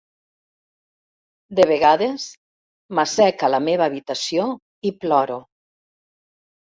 De 1.59 1.67
vegades, 1.71 2.25
m'assec 3.01 3.45
a 3.49 3.53
la 3.57 3.63
meva 3.69 3.87
habitació 3.91 4.51
i 4.91 4.97
ploro. 5.05 5.37